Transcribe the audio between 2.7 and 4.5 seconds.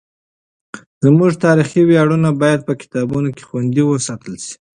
کتابونو کې خوندي وساتل